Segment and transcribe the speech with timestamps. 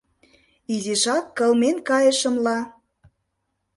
[0.73, 2.57] —Изишак кылмен кайышым-ла.